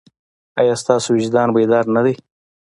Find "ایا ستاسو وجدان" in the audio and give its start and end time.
0.59-1.49